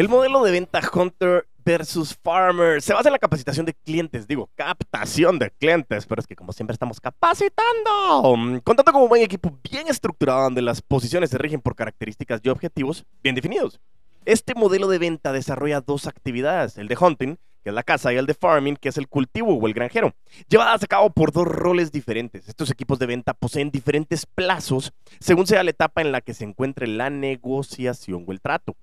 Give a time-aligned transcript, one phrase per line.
[0.00, 4.48] El modelo de venta Hunter versus Farmer se basa en la capacitación de clientes, digo,
[4.54, 8.32] captación de clientes, pero es que como siempre estamos capacitando,
[8.64, 12.48] contando con un buen equipo bien estructurado donde las posiciones se rigen por características y
[12.48, 13.78] objetivos bien definidos.
[14.24, 18.16] Este modelo de venta desarrolla dos actividades, el de hunting, que es la caza, y
[18.16, 20.14] el de farming, que es el cultivo o el granjero,
[20.48, 22.48] llevadas a cabo por dos roles diferentes.
[22.48, 26.44] Estos equipos de venta poseen diferentes plazos según sea la etapa en la que se
[26.44, 28.74] encuentre la negociación o el trato.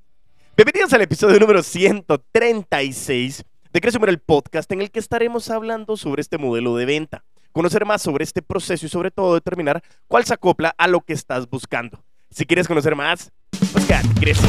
[0.57, 6.21] Bienvenidos al episodio número 136 de Crece el podcast en el que estaremos hablando sobre
[6.23, 10.33] este modelo de venta, conocer más sobre este proceso y sobre todo determinar cuál se
[10.33, 12.03] acopla a lo que estás buscando.
[12.31, 13.31] Si quieres conocer más,
[13.71, 14.47] pues quédate, crece.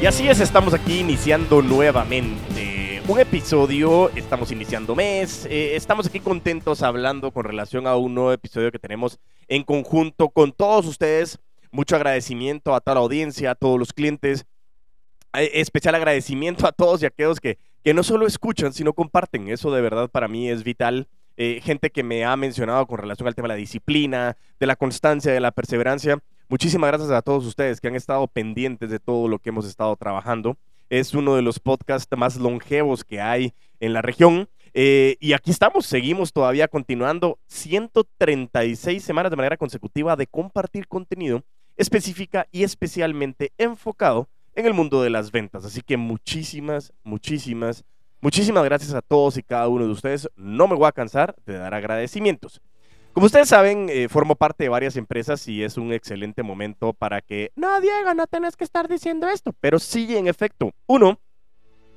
[0.00, 2.75] Y así es, estamos aquí iniciando nuevamente
[3.08, 8.32] un episodio, estamos iniciando mes, eh, estamos aquí contentos hablando con relación a un nuevo
[8.32, 11.38] episodio que tenemos en conjunto con todos ustedes.
[11.70, 14.46] Mucho agradecimiento a toda la audiencia, a todos los clientes.
[15.34, 19.48] Eh, especial agradecimiento a todos y a aquellos que, que no solo escuchan, sino comparten.
[19.48, 21.06] Eso de verdad para mí es vital.
[21.36, 24.74] Eh, gente que me ha mencionado con relación al tema de la disciplina, de la
[24.74, 26.18] constancia, de la perseverancia.
[26.48, 29.94] Muchísimas gracias a todos ustedes que han estado pendientes de todo lo que hemos estado
[29.96, 30.56] trabajando.
[30.90, 34.48] Es uno de los podcasts más longevos que hay en la región.
[34.74, 41.42] Eh, y aquí estamos, seguimos todavía continuando 136 semanas de manera consecutiva de compartir contenido
[41.76, 45.64] específica y especialmente enfocado en el mundo de las ventas.
[45.64, 47.84] Así que muchísimas, muchísimas,
[48.20, 50.28] muchísimas gracias a todos y cada uno de ustedes.
[50.36, 52.60] No me voy a cansar de dar agradecimientos.
[53.16, 57.22] Como ustedes saben, eh, formo parte de varias empresas y es un excelente momento para
[57.22, 61.18] que, no, Diego, no tenés que estar diciendo esto, pero sí, en efecto, uno,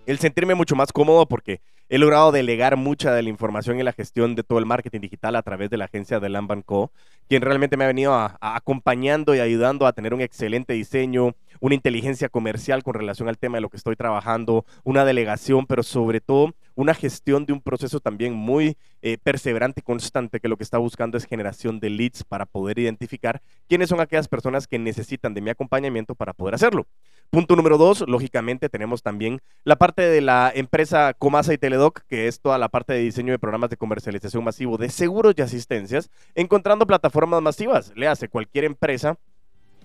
[0.06, 1.59] el sentirme mucho más cómodo porque
[1.90, 5.36] he logrado delegar mucha de la información y la gestión de todo el marketing digital
[5.36, 6.94] a través de la agencia de Lamban Co.,
[7.28, 12.30] quien realmente me ha venido acompañando y ayudando a tener un excelente diseño, una inteligencia
[12.30, 16.53] comercial con relación al tema de lo que estoy trabajando, una delegación, pero sobre todo
[16.75, 20.78] una gestión de un proceso también muy eh, perseverante y constante que lo que está
[20.78, 25.41] buscando es generación de leads para poder identificar quiénes son aquellas personas que necesitan de
[25.41, 26.88] mi acompañamiento para poder hacerlo.
[27.29, 32.28] Punto número dos, lógicamente tenemos también la parte de la empresa Comasa y Teledoc, que
[32.28, 36.09] es toda la parte de diseño de programas de comercialización masivo de seguros y asistencias,
[36.34, 37.91] encontrando plataformas masivas.
[37.95, 39.19] Le hace cualquier empresa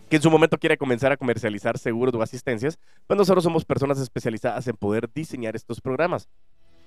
[0.08, 3.98] que en su momento quiere comenzar a comercializar seguros o asistencias, pues nosotros somos personas
[3.98, 6.28] especializadas en poder diseñar estos programas.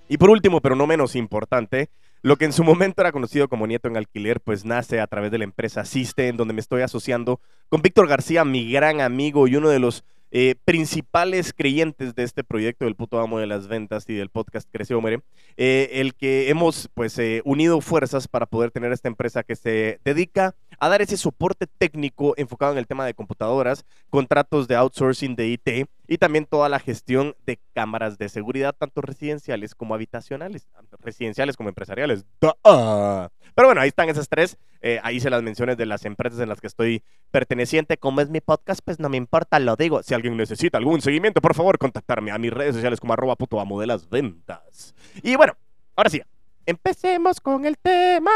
[0.10, 1.90] Y por último, pero no menos importante,
[2.22, 5.32] lo que en su momento era conocido como Nieto en Alquiler, pues nace a través
[5.32, 9.48] de la empresa Asiste, en donde me estoy asociando con Víctor García, mi gran amigo
[9.48, 13.68] y uno de los eh, principales creyentes de este proyecto del puto amo de las
[13.68, 15.22] ventas y del podcast Crece Hombre,
[15.56, 20.00] eh, el que hemos pues eh, unido fuerzas para poder tener esta empresa que se
[20.04, 25.36] dedica a dar ese soporte técnico enfocado en el tema de computadoras, contratos de outsourcing
[25.36, 30.68] de IT y también toda la gestión de cámaras de seguridad, tanto residenciales como habitacionales,
[31.00, 32.26] residenciales como empresariales.
[32.40, 34.58] Pero bueno, ahí están esas tres.
[34.82, 37.98] Eh, ahí se las menciones de las empresas en las que estoy perteneciente.
[37.98, 40.04] Como es mi podcast, pues no me importa, lo digo.
[40.04, 43.60] Si alguien necesita algún seguimiento, por favor, contactarme a mis redes sociales como arroba puto
[43.60, 44.96] amo de las ventas.
[45.24, 45.54] Y bueno,
[45.96, 46.22] ahora sí,
[46.66, 48.32] empecemos con el tema.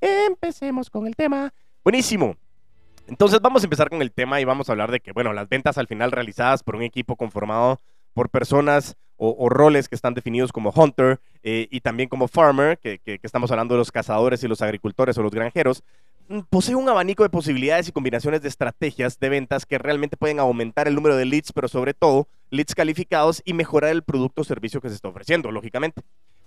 [0.00, 1.52] Empecemos con el tema.
[1.82, 2.36] Buenísimo.
[3.06, 5.48] Entonces vamos a empezar con el tema y vamos a hablar de que, bueno, las
[5.48, 7.80] ventas al final realizadas por un equipo conformado
[8.12, 13.00] por personas o, roles que están definidos como hunter eh, y también como farmer, que,
[13.22, 15.82] estamos hablando de los cazadores y los agricultores o los granjeros,
[16.28, 20.38] mm, posee un abanico de posibilidades y combinaciones de estrategias de ventas que realmente pueden
[20.38, 24.44] aumentar el número de leads, pero sobre todo leads calificados y mejorar el producto o
[24.44, 26.02] servicio que se está ofreciendo, lógicamente.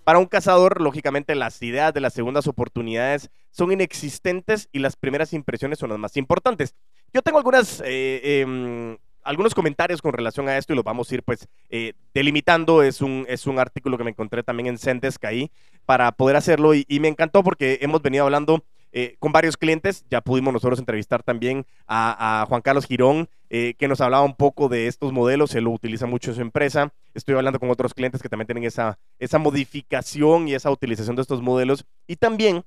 [0.09, 5.33] Para un cazador, lógicamente, las ideas de las segundas oportunidades son inexistentes y las primeras
[5.33, 6.73] impresiones son las más importantes.
[7.13, 11.13] Yo tengo algunas eh, em, algunos comentarios con relación a esto y los vamos a
[11.13, 12.81] ir pues eh, delimitando.
[12.81, 15.51] Es un, es un artículo que me encontré también en Sendesk ahí
[15.85, 20.05] para poder hacerlo y, me encantó porque hemos venido hablando eh, con varios clientes.
[20.09, 24.69] Ya pudimos nosotros entrevistar también a, Juan Carlos Girón, eh, que nos hablaba un poco
[24.69, 25.55] de estos modelos.
[25.55, 26.93] Él lo utiliza mucho en su empresa.
[27.13, 31.21] Estoy hablando con otros clientes que también tienen esa, esa modificación y esa utilización de
[31.21, 31.85] estos modelos.
[32.07, 32.63] Y también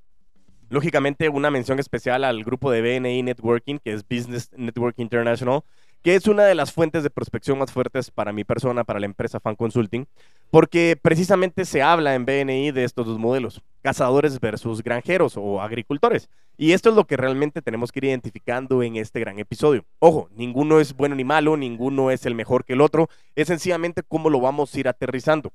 [0.69, 5.61] lógicamente una mención especial al grupo de BNI Networking, que es Business Network International,
[6.01, 9.05] que es una de las fuentes de prospección más fuertes para mi persona, para la
[9.05, 10.05] empresa Fan Consulting,
[10.49, 16.29] porque precisamente se habla en BNI de estos dos modelos, cazadores versus granjeros o agricultores.
[16.57, 19.85] Y esto es lo que realmente tenemos que ir identificando en este gran episodio.
[19.99, 24.01] Ojo, ninguno es bueno ni malo, ninguno es el mejor que el otro, es sencillamente
[24.01, 25.51] cómo lo vamos a ir aterrizando.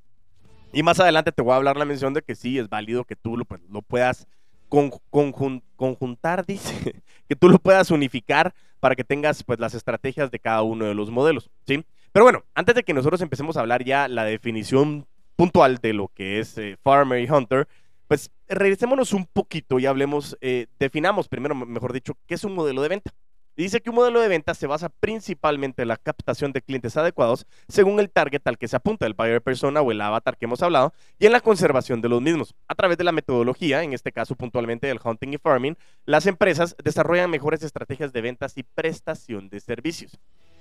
[0.72, 3.16] Y más adelante te voy a hablar la mención de que sí es válido que
[3.16, 4.28] tú lo, pues, lo puedas
[4.68, 10.62] conjuntar, dice, que tú lo puedas unificar para que tengas pues las estrategias de cada
[10.62, 11.84] uno de los modelos, ¿sí?
[12.12, 16.08] Pero bueno, antes de que nosotros empecemos a hablar ya la definición puntual de lo
[16.08, 17.68] que es eh, Farmer y Hunter,
[18.08, 22.82] pues regresémonos un poquito y hablemos, eh, definamos primero, mejor dicho, qué es un modelo
[22.82, 23.12] de venta.
[23.54, 27.44] dice que un modelo de venta se basa principalmente en la captación de clientes adecuados
[27.66, 30.62] según el target al que se apunta, el buyer persona o el avatar que hemos
[30.62, 32.54] hablado, y en la conservación de los mismos.
[32.68, 35.76] A través de la metodología, en este caso puntualmente del hunting y farming,
[36.06, 40.18] las empresas desarrollan mejores estrategias de ventas y prestación de servicios.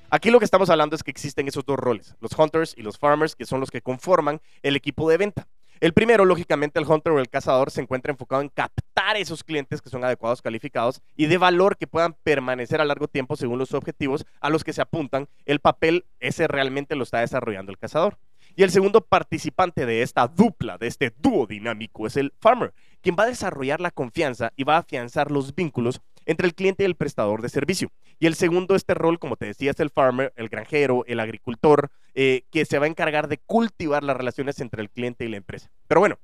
[0.09, 2.97] Aquí lo que estamos hablando es que existen esos dos roles, los hunters y los
[2.97, 5.47] farmers, que son los que conforman el equipo de venta.
[5.79, 9.81] El primero, lógicamente, el hunter o el cazador se encuentra enfocado en captar esos clientes
[9.81, 13.73] que son adecuados, calificados y de valor que puedan permanecer a largo tiempo según los
[13.73, 15.27] objetivos a los que se apuntan.
[15.45, 18.17] El papel ese realmente lo está desarrollando el cazador.
[18.55, 23.15] Y el segundo participante de esta dupla, de este dúo dinámico, es el farmer, quien
[23.17, 26.85] va a desarrollar la confianza y va a afianzar los vínculos entre el cliente y
[26.85, 27.89] el prestador de servicio.
[28.19, 31.89] Y el segundo, este rol, como te decía, es el farmer, el granjero, el agricultor,
[32.13, 35.37] eh, que se va a encargar de cultivar las relaciones entre el cliente y la
[35.37, 35.71] empresa.
[35.87, 36.19] Pero bueno,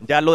[0.00, 0.34] ya lo,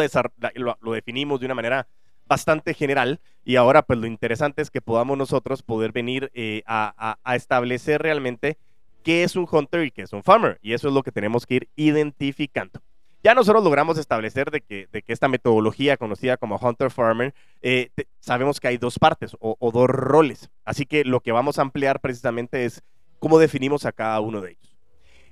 [0.81, 1.87] lo, definimos de una manera
[2.27, 7.17] bastante general y ahora pues lo interesante es que podamos nosotros poder venir eh, a,
[7.35, 8.57] establecer realmente
[9.03, 11.45] qué es un hunter y qué es un farmer y eso es lo que tenemos
[11.45, 12.81] que ir identificando.
[13.25, 17.33] Ya nosotros logramos establecer de que, de que esta metodología conocida como Hunter Farmer,
[17.63, 17.89] eh,
[18.19, 20.51] sabemos que hay dos partes o, dos roles.
[20.63, 22.83] Así que lo que vamos a ampliar precisamente es
[23.17, 24.77] cómo definimos a cada uno de ellos.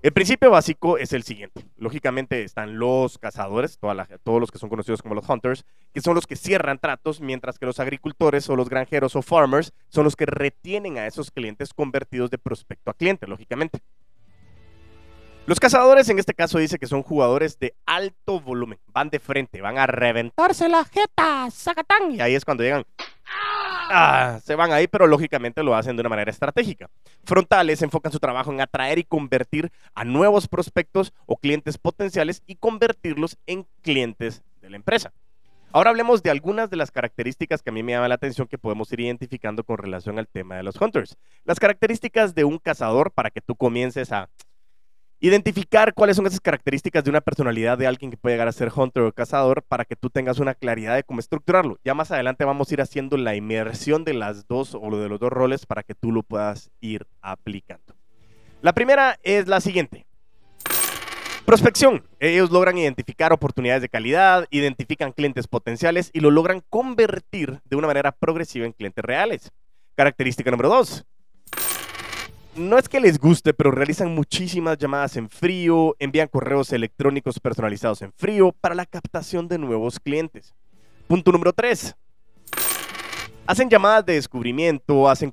[0.01, 1.67] El principio básico es el siguiente.
[1.77, 5.63] Lógicamente están los cazadores, todos los que son conocidos como los hunters,
[5.93, 9.71] que son los que cierran tratos, mientras que los agricultores o los granjeros o farmers
[9.89, 13.81] son los que retienen a esos clientes convertidos de prospecto a cliente, lógicamente.
[15.45, 19.59] Los cazadores en este caso dice que son jugadores de alto volumen, van de frente,
[19.59, 22.85] van a reventarse la jeta, sacatán, y ahí es cuando llegan
[23.89, 26.89] Ah, se van ahí, pero lógicamente lo hacen de una manera estratégica.
[27.25, 32.55] Frontales enfocan su trabajo en atraer y convertir a nuevos prospectos o clientes potenciales y
[32.55, 35.11] convertirlos en clientes de la empresa.
[35.73, 38.57] Ahora hablemos de algunas de las características que a mí me llama la atención que
[38.57, 41.17] podemos ir identificando con relación al tema de los hunters.
[41.43, 44.29] Las características de un cazador para que tú comiences a
[45.25, 48.69] Identificar cuáles son esas características de una personalidad de alguien que puede llegar a ser
[48.75, 51.79] hunter o cazador para que tú tengas una claridad de cómo estructurarlo.
[51.85, 55.21] Ya más adelante vamos a ir haciendo la inmersión de las dos o de los
[55.21, 57.95] dos roles para que tú lo puedas ir aplicando.
[58.61, 60.05] La primera es la siguiente.
[61.45, 62.03] Prospección.
[62.19, 67.87] Ellos logran identificar oportunidades de calidad, identifican clientes potenciales y lo logran convertir de una
[67.87, 69.53] manera progresiva en clientes reales.
[69.95, 71.05] Característica número dos
[72.55, 78.01] no es que les guste, pero realizan muchísimas llamadas en frío, envían correos electrónicos personalizados
[78.01, 80.53] en frío para la captación de nuevos clientes.
[81.07, 81.95] Punto número 3.
[83.45, 85.29] Hacen llamadas de descubrimiento, hacen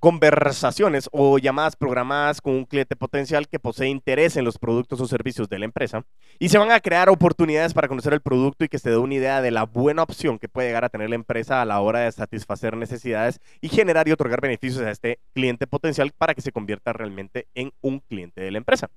[0.00, 5.06] conversaciones o llamadas programadas con un cliente potencial que posee interés en los productos o
[5.06, 6.04] servicios de la empresa
[6.40, 9.14] y se van a crear oportunidades para conocer el producto y que se dé una
[9.14, 12.00] idea de la buena opción que puede llegar a tener la empresa a la hora
[12.00, 16.50] de satisfacer necesidades y generar y otorgar beneficios a este cliente potencial para que se
[16.50, 18.90] convierta realmente en un cliente de la empresa.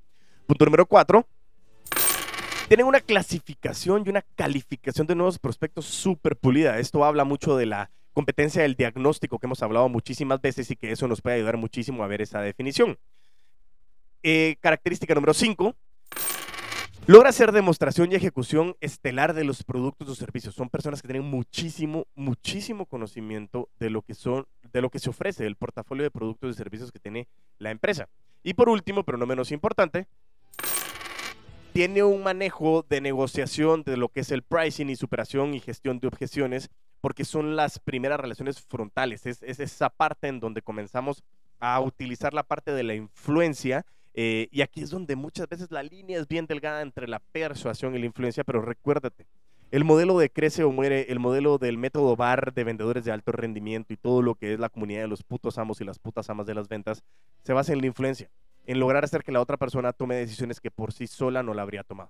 [0.47, 1.23] Punto número 4
[2.67, 6.79] tienen una clasificación y una calificación de nuevos prospectos súper pulida.
[6.79, 10.91] Esto habla mucho de la competencia del diagnóstico que hemos hablado muchísimas veces y que
[10.91, 12.97] eso nos puede ayudar muchísimo a ver esa definición.
[14.23, 15.73] Eh, característica número 5.
[17.07, 20.53] Logra hacer demostración y ejecución estelar de los productos o servicios.
[20.53, 25.09] Son personas que tienen muchísimo, muchísimo conocimiento de lo que son, de lo que se
[25.09, 28.09] ofrece, del portafolio de productos y servicios que tiene la empresa.
[28.43, 30.07] Y por último, pero no menos importante,
[31.71, 36.01] tiene un manejo de negociación de lo que es el pricing y superación y gestión
[36.01, 36.69] de objeciones
[37.01, 39.25] porque son las primeras relaciones frontales.
[39.25, 41.23] Es, esa parte en donde comenzamos
[41.59, 43.85] a utilizar la parte de la influencia.
[44.13, 47.95] Eh, y aquí es donde muchas veces la línea es bien delgada entre la persuasión
[47.95, 49.27] y la influencia, pero recuérdate,
[49.71, 53.31] el modelo de crece o muere, el modelo del método bar de vendedores de alto
[53.31, 56.27] rendimiento y todo lo que es la comunidad de los putos amos y las putas
[56.29, 57.03] amas de las ventas,
[57.43, 58.31] se basa en la influencia,
[58.65, 61.61] en lograr hacer que la otra persona tome decisiones que por sí sola no la
[61.61, 62.09] habría tomado.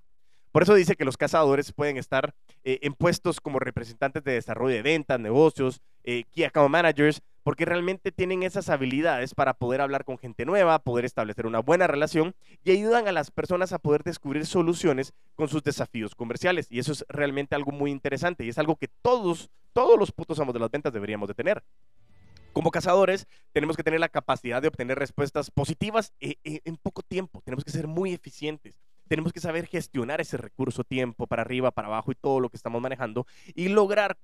[0.51, 4.75] Por eso dice que los cazadores pueden estar eh, en puestos como representantes de desarrollo
[4.75, 10.06] de ventas, negocios, eh, key account managers, porque realmente tienen esas habilidades para poder hablar
[10.06, 14.03] con gente nueva, poder establecer una buena relación y ayudan a las personas a poder
[14.03, 16.68] descubrir soluciones con sus desafíos comerciales.
[16.72, 20.39] Y eso es realmente algo muy interesante y es algo que todos, todos los putos
[20.39, 21.63] amos de las ventas deberíamos de tener.
[22.53, 27.41] Como cazadores, tenemos que tener la capacidad de obtener respuestas positivas eh, en poco tiempo.
[27.46, 28.74] Tenemos que ser muy eficientes
[29.10, 32.56] tenemos que saber gestionar ese recurso, tiempo para arriba, para abajo y todo lo que
[32.56, 34.18] estamos manejando y lograr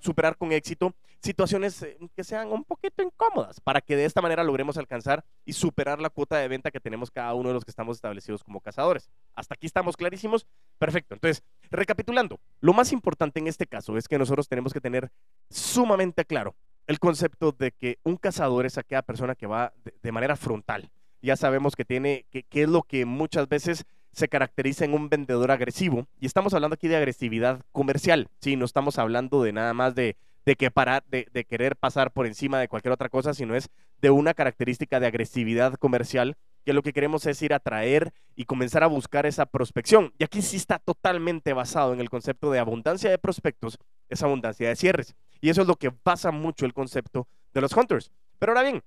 [0.00, 4.44] superar con éxito situaciones eh, que sean un poquito incómodas para que de esta manera
[4.44, 7.72] logremos alcanzar y superar la cuota de venta que tenemos cada uno de los que
[7.72, 9.10] estamos establecidos como cazadores.
[9.34, 10.46] Hasta aquí estamos clarísimos.
[10.78, 11.14] Perfecto.
[11.14, 15.10] Entonces, recapitulando, lo más importante en este caso es que nosotros tenemos que tener
[15.50, 16.54] sumamente claro
[16.86, 20.88] el concepto de que un cazador es aquella persona que va de, manera frontal.
[21.20, 23.84] Ya sabemos que tiene, que, que es lo que muchas veces
[24.18, 26.06] se caracteriza en un vendedor agresivo.
[26.20, 28.28] Y estamos hablando aquí de agresividad comercial.
[28.40, 32.12] Sí, no estamos hablando de nada más de, de que parar, de, de, querer pasar
[32.12, 33.70] por encima de cualquier otra cosa, sino es
[34.00, 38.44] de una característica de agresividad comercial que lo que queremos es ir a traer y
[38.44, 40.12] comenzar a buscar esa prospección.
[40.18, 44.68] Y aquí sí está totalmente basado en el concepto de abundancia de prospectos, es abundancia
[44.68, 45.14] de cierres.
[45.40, 48.10] Y eso es lo que basa mucho el concepto de los hunters.
[48.38, 48.82] Pero ahora bien,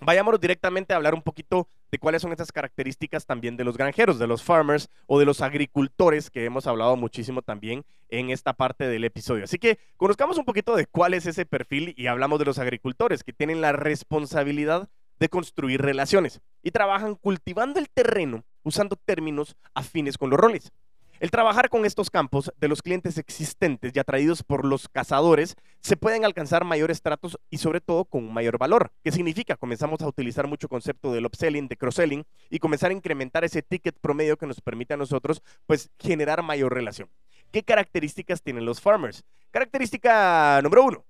[0.00, 4.18] vayámonos directamente a hablar un poquito de cuáles son esas características también de los granjeros,
[4.18, 8.86] de los farmers o de los agricultores que hemos hablado muchísimo también en esta parte
[8.86, 9.44] del episodio.
[9.44, 13.24] Así que conozcamos un poquito de cuál es ese perfil y hablamos de los agricultores
[13.24, 14.88] que tienen la responsabilidad
[15.18, 20.72] de construir relaciones y trabajan cultivando el terreno usando términos afines con los roles.
[21.18, 25.96] El trabajar con estos campos de los clientes existentes y atraídos por los cazadores, se
[25.96, 28.92] pueden alcanzar mayores tratos y sobre todo con un mayor valor.
[29.02, 29.56] ¿Qué significa?
[29.56, 33.98] Comenzamos a utilizar mucho concepto del upselling, de cross-selling y comenzar a incrementar ese ticket
[33.98, 37.08] promedio que nos permite a nosotros pues generar mayor relación.
[37.50, 39.24] ¿Qué características tienen los farmers?
[39.50, 41.04] Característica número uno.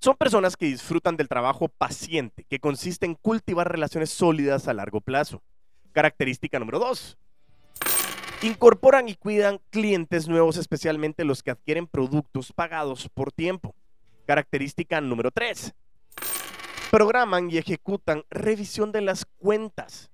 [0.00, 5.00] Son personas que disfrutan del trabajo paciente, que consiste en cultivar relaciones sólidas a largo
[5.00, 5.42] plazo.
[5.92, 7.16] Característica número dos
[8.40, 13.74] Incorporan y cuidan clientes nuevos, especialmente los que adquieren productos pagados por tiempo.
[14.26, 15.74] Característica número 3.
[16.92, 20.08] Programan y ejecutan revisión de las cuentas.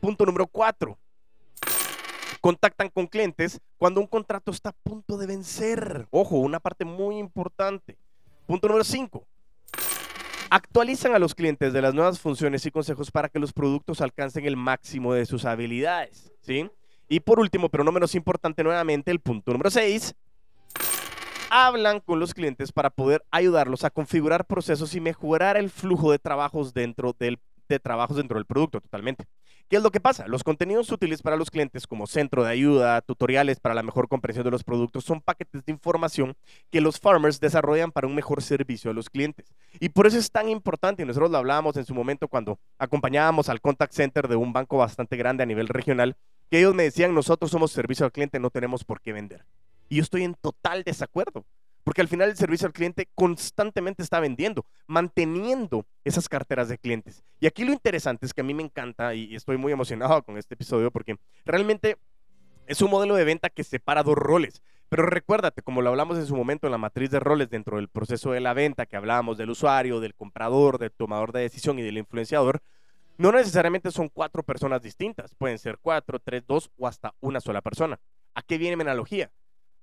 [0.00, 0.98] Punto número 4.
[2.42, 6.06] Contactan con clientes cuando un contrato está a punto de vencer.
[6.10, 7.96] Ojo, una parte muy importante.
[8.46, 9.24] Punto número 5.
[10.50, 14.44] Actualizan a los clientes de las nuevas funciones y consejos para que los productos alcancen
[14.44, 16.30] el máximo de sus habilidades.
[16.42, 16.68] ¿Sí?
[17.12, 20.14] Y por último, pero no menos importante nuevamente, el punto número 6.
[21.50, 26.18] Hablan con los clientes para poder ayudarlos a configurar procesos y mejorar el flujo de
[26.18, 27.38] trabajos dentro del,
[27.68, 29.26] de trabajos dentro del producto totalmente.
[29.68, 30.26] ¿Qué es lo que pasa?
[30.26, 34.44] Los contenidos útiles para los clientes como centro de ayuda, tutoriales para la mejor comprensión
[34.44, 36.34] de los productos son paquetes de información
[36.70, 39.52] que los farmers desarrollan para un mejor servicio a los clientes.
[39.80, 43.50] Y por eso es tan importante, y nosotros lo hablábamos en su momento cuando acompañábamos
[43.50, 46.16] al contact center de un banco bastante grande a nivel regional,
[46.52, 49.46] que ellos me decían, nosotros somos servicio al cliente, no tenemos por qué vender.
[49.88, 51.46] Y yo estoy en total desacuerdo,
[51.82, 57.24] porque al final el servicio al cliente constantemente está vendiendo, manteniendo esas carteras de clientes.
[57.40, 60.36] Y aquí lo interesante es que a mí me encanta y estoy muy emocionado con
[60.36, 61.16] este episodio porque
[61.46, 61.96] realmente
[62.66, 64.60] es un modelo de venta que separa dos roles.
[64.90, 67.88] Pero recuérdate, como lo hablamos en su momento en la matriz de roles dentro del
[67.88, 71.82] proceso de la venta, que hablábamos del usuario, del comprador, del tomador de decisión y
[71.82, 72.60] del influenciador,
[73.22, 77.62] no necesariamente son cuatro personas distintas, pueden ser cuatro, tres, dos o hasta una sola
[77.62, 78.00] persona.
[78.34, 79.30] ¿A qué viene mi analogía?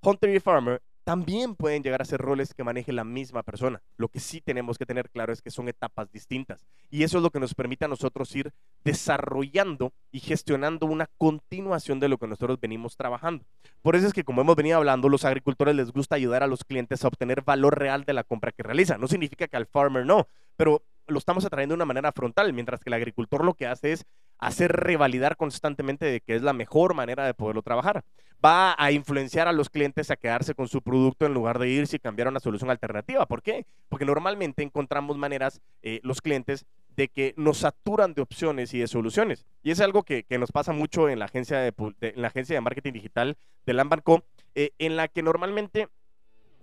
[0.02, 3.80] Hunter y Farmer también pueden llegar a ser roles que maneje la misma persona.
[3.96, 6.66] Lo que sí tenemos que tener claro es que son etapas distintas.
[6.90, 8.52] Y eso es lo que nos permite a nosotros ir
[8.84, 13.46] desarrollando y gestionando una continuación de lo que nosotros venimos trabajando.
[13.80, 16.62] Por eso es que, como hemos venido hablando, los agricultores les gusta ayudar a los
[16.62, 19.00] clientes a obtener valor real de la compra que realizan.
[19.00, 22.80] No significa que al farmer no, pero lo estamos atrayendo de una manera frontal, mientras
[22.80, 24.06] que el agricultor lo que hace es
[24.38, 28.04] hacer revalidar constantemente de que es la mejor manera de poderlo trabajar.
[28.44, 31.96] Va a influenciar a los clientes a quedarse con su producto en lugar de irse
[31.96, 33.26] y cambiar una solución alternativa.
[33.26, 33.66] ¿Por qué?
[33.90, 36.64] Porque normalmente encontramos maneras, eh, los clientes,
[36.96, 39.44] de que nos saturan de opciones y de soluciones.
[39.62, 41.72] Y es algo que, nos pasa mucho en la agencia de,
[42.16, 43.36] la agencia de marketing digital
[43.66, 44.24] de Lambanco,
[44.54, 45.88] eh, en la que normalmente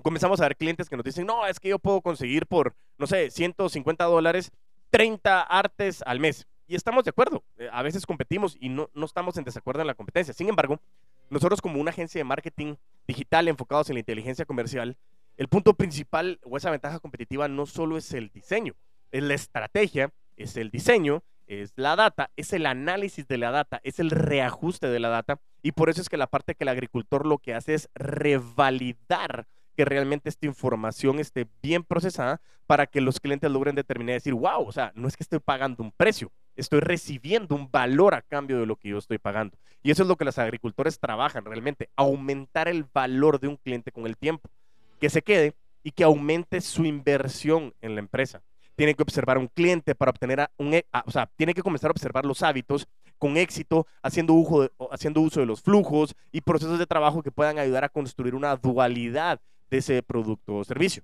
[0.03, 3.07] comenzamos a ver clientes que nos dicen, no, es que yo puedo conseguir por, no
[3.07, 4.51] sé, 150 dólares
[4.89, 6.47] 30 artes al mes.
[6.67, 7.43] Y estamos de acuerdo.
[7.57, 10.33] Eh, a veces competimos y no, no estamos en desacuerdo en la competencia.
[10.33, 10.79] Sin embargo,
[11.29, 12.75] nosotros como una agencia de marketing
[13.07, 14.97] digital enfocados en la inteligencia comercial,
[15.37, 18.73] el punto principal o esa ventaja competitiva no solo es el diseño,
[19.11, 23.79] es la estrategia, es el diseño, es la data, es el análisis de la data,
[23.83, 25.39] es el reajuste de la data.
[25.61, 29.47] Y por eso es que la parte que el agricultor lo que hace es revalidar
[29.77, 34.33] que realmente esta información esté bien procesada para que los clientes logren determinar y decir,
[34.33, 38.23] wow, o sea, no es que estoy pagando un precio, estoy recibiendo un valor a
[38.23, 39.55] cambio de lo que yo estoy pagando.
[39.83, 43.91] Y eso es lo que los agricultores trabajan realmente, aumentar el valor de un cliente
[43.91, 44.49] con el tiempo,
[44.99, 45.53] que se quede
[45.83, 48.41] y que aumente su inversión en la empresa.
[48.75, 51.91] Tiene que observar un cliente para obtener un, e, o sea, tiene que comenzar a
[51.91, 52.87] observar los hábitos
[53.19, 57.31] con éxito, haciendo uso, de, haciendo uso de los flujos y procesos de trabajo que
[57.31, 61.03] puedan ayudar a construir una dualidad de ese producto o servicio.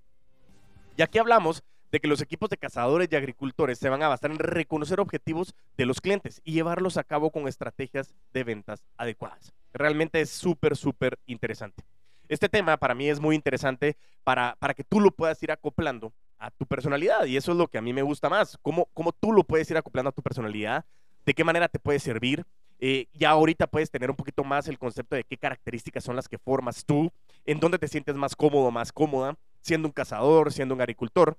[0.97, 4.31] Y aquí hablamos de que los equipos de cazadores y agricultores se van a basar
[4.31, 9.53] en reconocer objetivos de los clientes y llevarlos a cabo con estrategias de ventas adecuadas.
[9.73, 11.83] Realmente es súper, súper interesante.
[12.27, 16.13] Este tema para mí es muy interesante para, para que tú lo puedas ir acoplando
[16.39, 19.11] a tu personalidad y eso es lo que a mí me gusta más, cómo, cómo
[19.11, 20.85] tú lo puedes ir acoplando a tu personalidad,
[21.25, 22.43] de qué manera te puede servir.
[22.85, 26.27] Eh, ya ahorita puedes tener un poquito más el concepto de qué características son las
[26.27, 27.13] que formas tú,
[27.45, 31.37] en dónde te sientes más cómodo, más cómoda, siendo un cazador, siendo un agricultor.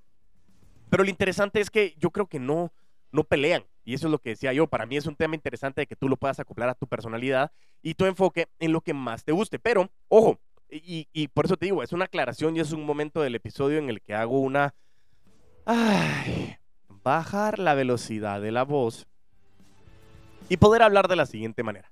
[0.89, 2.73] Pero lo interesante es que yo creo que no,
[3.11, 3.63] no pelean.
[3.83, 4.65] Y eso es lo que decía yo.
[4.65, 7.51] Para mí es un tema interesante de que tú lo puedas acoplar a tu personalidad
[7.83, 9.59] y tu enfoque en lo que más te guste.
[9.59, 10.39] Pero, ojo,
[10.71, 13.91] y, por eso te digo, es una aclaración y es un momento del episodio en
[13.91, 14.73] el que hago una...
[15.67, 16.55] Ay,
[17.03, 19.05] bajar la velocidad de la voz
[20.49, 21.91] y poder hablar de la siguiente manera.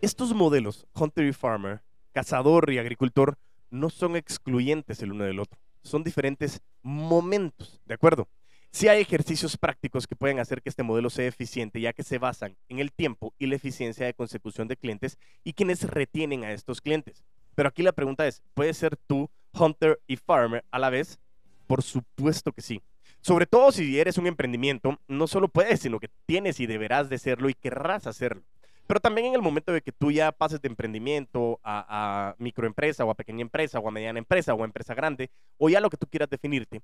[0.00, 3.36] Estos modelos, Hunter y Farmer, cazador y agricultor,
[3.70, 8.28] no son excluyentes el uno del otro son diferentes momentos, ¿de acuerdo?
[8.70, 12.18] Si hay ejercicios prácticos que pueden hacer que este modelo sea eficiente, ya que se
[12.18, 16.52] basan en el tiempo y la eficiencia de consecución de clientes y quienes retienen a
[16.52, 17.24] estos clientes.
[17.54, 21.18] Pero aquí la pregunta es, ¿puedes ser tú, hunter y farmer a la vez?
[21.66, 22.82] Por supuesto que sí.
[23.20, 27.18] Sobre todo si eres un emprendimiento, no solo puedes, sino que tienes y deberás de
[27.18, 28.42] serlo y querrás hacerlo.
[28.86, 33.10] Pero también en el momento de que tú ya pases de emprendimiento a, microempresa o
[33.10, 35.98] a pequeña empresa o a mediana empresa o a empresa grande o ya lo que
[35.98, 36.80] tú quieras definirte,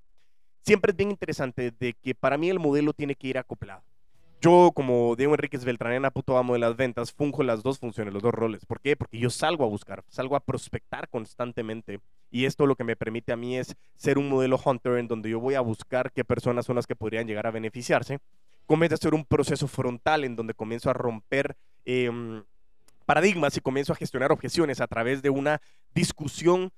[0.60, 3.82] siempre es bien interesante de que para mí el modelo tiene que ir acoplado.
[4.44, 8.22] Yo, como Diego Enríquez Beltranena, puto amo de las ventas, funjo las dos funciones, los
[8.22, 8.66] dos roles.
[8.66, 8.94] ¿Por qué?
[8.94, 12.00] Porque yo salgo a buscar, salgo a prospectar constantemente.
[12.30, 15.30] Y esto lo que me permite a mí es ser un modelo hunter en donde
[15.30, 18.18] yo voy a buscar qué personas son las que podrían llegar a beneficiarse.
[18.66, 22.42] Comienza a ser un proceso frontal en donde comienzo a romper Em,
[23.04, 25.60] paradigmas y comienzo a gestionar objeciones a través de una
[25.94, 26.72] discusión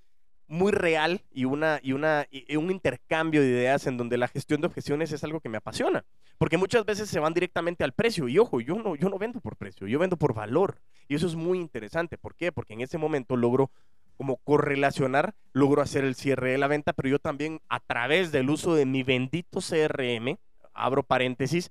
[0.48, 2.26] muy real y, una, y, una,
[2.56, 6.04] un intercambio de ideas en donde la gestión de objeciones es algo que me apasiona.
[6.38, 8.28] Porque muchas veces se van directamente al precio.
[8.28, 10.80] Y ojo, yo no, yo no vendo por precio, yo vendo por valor.
[11.08, 12.18] Y eso es muy interesante.
[12.18, 12.52] ¿Por qué?
[12.52, 13.70] Porque en ese momento logro
[14.16, 18.48] como correlacionar, logro hacer el cierre de la venta, pero yo también a través del
[18.48, 20.38] uso de mi bendito CRM,
[20.72, 21.70] abro paréntesis,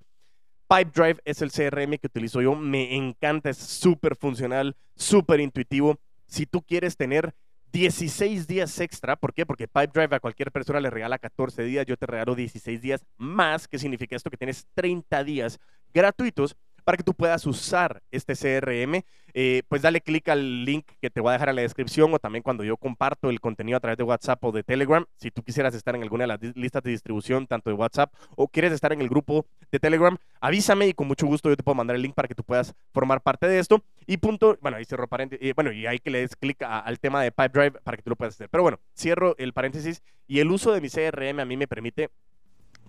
[0.68, 2.56] Pipedrive es el CRM que utilizo yo.
[2.56, 6.00] Me encanta, es súper funcional, súper intuitivo.
[6.26, 7.36] Si tú quieres tener
[7.76, 9.46] 16 días extra, ¿por qué?
[9.46, 13.68] Porque Pipedrive a cualquier persona le regala 14 días, yo te regalo 16 días más,
[13.68, 14.30] ¿qué significa esto?
[14.30, 15.60] Que tienes 30 días
[15.94, 21.10] gratuitos para que tú puedas usar este CRM, eh, pues dale clic al link que
[21.10, 23.82] te voy a dejar en la descripción o también cuando yo comparto el contenido a
[23.82, 25.04] través de WhatsApp o de Telegram.
[25.18, 28.48] Si tú quisieras estar en alguna de las listas de distribución, tanto de WhatsApp o
[28.48, 31.76] quieres estar en el grupo de Telegram, avísame y con mucho gusto yo te puedo
[31.76, 33.84] mandar el link para que tú puedas formar parte de esto.
[34.06, 37.22] Y punto, bueno, ahí cierro paréntesis, bueno, y hay que le des clic al tema
[37.24, 38.48] de Pipedrive para que tú lo puedas hacer.
[38.50, 42.10] Pero bueno, cierro el paréntesis y el uso de mi CRM a mí me permite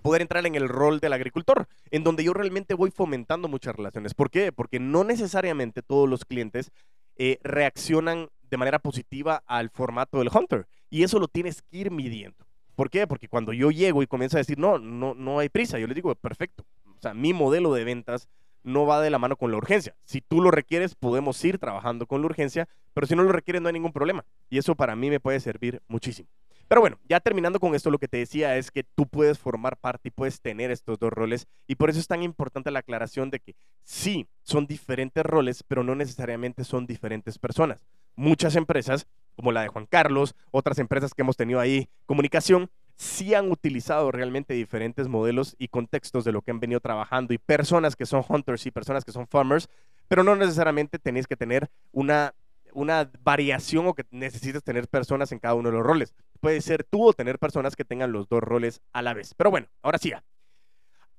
[0.07, 4.15] poder entrar en el rol del agricultor, en donde yo realmente voy fomentando muchas relaciones.
[4.15, 4.53] ¿Por qué?
[4.53, 6.71] Porque no necesariamente todos los clientes
[7.17, 10.69] eh, reaccionan de manera positiva al formato del Hunter.
[10.91, 12.47] Y eso lo tienes que ir midiendo.
[12.77, 13.09] ¿Por qué?
[13.09, 15.97] Porque cuando yo llego y comienzo a decir, no, no, no hay prisa, yo les
[15.97, 16.65] digo, perfecto.
[16.97, 18.29] O sea, mi modelo de ventas
[18.63, 19.97] no va de la mano con la urgencia.
[20.05, 23.61] Si tú lo requieres, podemos ir trabajando con la urgencia, pero si no lo requieres,
[23.61, 24.25] no hay ningún problema.
[24.51, 26.29] Y eso para mí me puede servir muchísimo.
[26.69, 29.77] Pero bueno, ya terminando con esto, lo que te decía es que tú puedes formar
[29.77, 33.31] parte y puedes tener estos dos roles y por eso es tan importante la aclaración
[33.31, 37.85] de que sí, son diferentes roles, pero no necesariamente son diferentes personas.
[38.17, 43.35] Muchas empresas, como la de Juan Carlos, otras empresas que hemos tenido ahí, comunicación, sí
[43.35, 47.95] han utilizado realmente diferentes modelos y contextos de lo que han venido trabajando y personas
[47.95, 49.69] que son hunters y personas que son farmers,
[50.09, 52.35] pero no necesariamente tenéis que tener una
[52.77, 56.15] una variación o que necesites tener personas en cada uno de los roles.
[56.37, 59.35] Puede ser tú o tener personas que tengan los dos roles a la vez.
[59.35, 60.13] Pero bueno, ahora sí.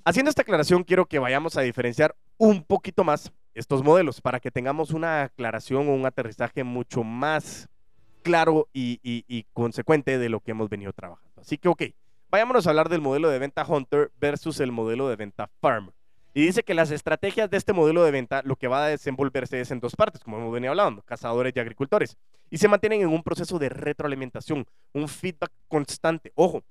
[0.05, 4.51] Haciendo esta aclaración, quiero que vayamos a diferenciar un poquito más estos modelos para que
[4.51, 7.67] tengamos una aclaración o un aterrizaje mucho más
[8.21, 11.41] claro y, consecuente de lo que hemos venido trabajando.
[11.41, 11.83] Así que, ok,
[12.29, 15.91] vayámonos a hablar del modelo de venta Hunter versus el modelo de venta Farm.
[16.33, 19.59] Y dice que las estrategias de este modelo de venta lo que va a desenvolverse
[19.59, 22.17] es en dos partes, como hemos venido hablando, cazadores y agricultores.
[22.49, 26.31] Y se mantienen en un proceso de retroalimentación, un feedback constante.
[26.35, 26.63] Ojo,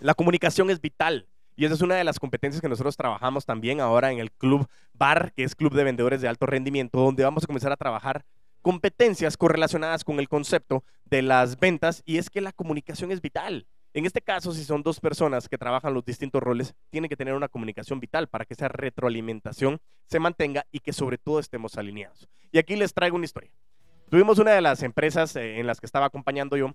[0.00, 1.26] la comunicación es vital.
[1.56, 4.68] Y esa es una de las competencias que nosotros trabajamos también ahora en el Club
[4.94, 8.24] BAR, que es Club de Vendedores de Alto Rendimiento, donde vamos a comenzar a trabajar
[8.62, 12.02] competencias correlacionadas con el concepto de las ventas.
[12.06, 13.66] Y es que la comunicación es vital.
[13.94, 17.34] En este caso, si son dos personas que trabajan los distintos roles, tienen que tener
[17.34, 22.28] una comunicación vital para que esa retroalimentación se mantenga y que sobre todo estemos alineados.
[22.52, 23.50] Y aquí les traigo una historia.
[24.10, 26.74] Tuvimos una de las empresas eh, en las que estaba acompañando yo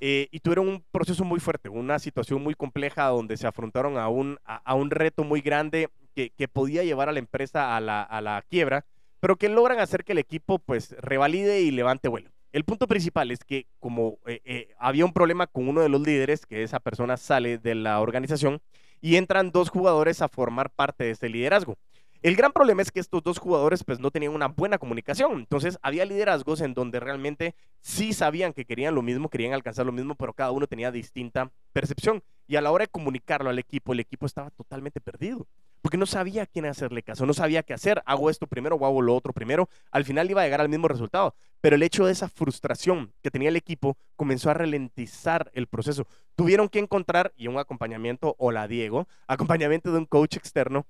[0.00, 4.08] eh, y tuvieron un proceso muy fuerte, una situación muy compleja donde se afrontaron a
[4.08, 8.02] un, a, un reto muy grande que, que, podía llevar a la empresa a la,
[8.02, 8.86] a la quiebra,
[9.18, 12.30] pero que logran hacer que el equipo pues revalide y levante vuelo.
[12.52, 16.00] El punto principal es que como eh, eh, había un problema con uno de los
[16.00, 18.60] líderes, que esa persona sale de la organización
[19.00, 21.78] y entran dos jugadores a formar parte de ese liderazgo.
[22.22, 25.38] El gran problema es que estos dos jugadores pues no tenían una buena comunicación.
[25.38, 29.92] Entonces había liderazgos en donde realmente sí sabían que querían lo mismo, querían alcanzar lo
[29.92, 32.22] mismo, pero cada uno tenía distinta percepción.
[32.46, 35.46] Y a la hora de comunicarlo al equipo, el equipo estaba totalmente perdido.
[35.80, 38.02] Porque no sabía quién hacerle caso, no sabía qué hacer.
[38.04, 39.70] Hago esto primero o hago lo otro primero.
[39.90, 41.34] Al final iba a llegar al mismo resultado.
[41.62, 46.06] Pero el hecho de esa frustración que tenía el equipo comenzó a ralentizar el proceso.
[46.34, 50.84] Tuvieron que encontrar, y un acompañamiento, hola Diego, acompañamiento de un coach externo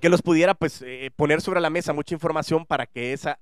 [0.00, 3.38] que los pudiera pues eh, poner sobre la mesa mucha información para que esa,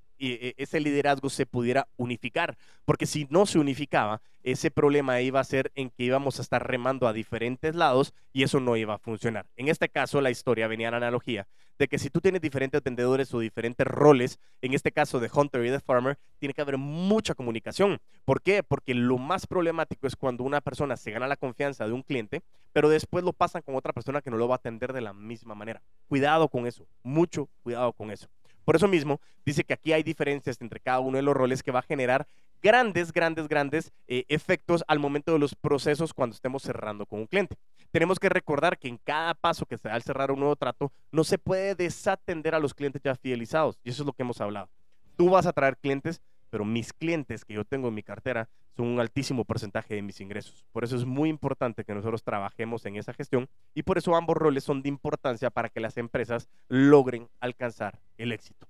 [0.57, 5.73] ese liderazgo se pudiera unificar, porque si no se unificaba, ese problema iba a ser
[5.75, 9.47] en que íbamos a estar remando a diferentes lados y eso no iba a funcionar.
[9.57, 11.47] En este caso, la historia venía la analogía
[11.79, 15.65] de que si tú tienes diferentes vendedores o diferentes roles, en este caso de Hunter
[15.65, 18.01] y de Farmer, tiene que haber mucha comunicación.
[18.25, 18.63] ¿Por qué?
[18.63, 22.43] Porque lo más problemático es cuando una persona se gana la confianza de un cliente,
[22.73, 25.13] pero después lo pasan con otra persona que no lo va a atender de la
[25.13, 25.83] misma manera.
[26.09, 28.29] Cuidado con eso, mucho cuidado con eso.
[28.65, 31.71] Por eso mismo, dice que aquí hay diferencias entre cada uno de los roles que
[31.71, 32.27] va a generar
[32.63, 37.27] grandes, grandes, grandes eh, efectos al momento de los procesos cuando estemos cerrando con un
[37.27, 37.57] cliente.
[37.91, 40.91] Tenemos que recordar que en cada paso que se da al cerrar un nuevo trato,
[41.13, 43.79] no se puede desatender a los clientes ya fidelizados.
[43.85, 44.71] Y eso es lo que hemos hablado.
[45.17, 46.23] Tú vas a traer clientes,
[46.55, 50.21] pero mis clientes que yo tengo en mi cartera son un altísimo porcentaje de mis
[50.21, 50.65] ingresos.
[50.71, 54.37] Por eso es muy importante que nosotros trabajemos en esa gestión y por eso ambos
[54.37, 58.69] roles son de importancia para que las empresas logren alcanzar el éxito.